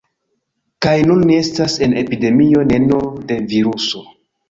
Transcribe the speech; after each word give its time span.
Kaj 0.85 0.93
nun 1.09 1.21
ni 1.27 1.37
estas 1.43 1.77
en 1.89 1.95
epidemio 2.05 2.67
ne 2.73 2.83
nur 2.89 3.09
de 3.33 3.43
viruso 3.57 4.07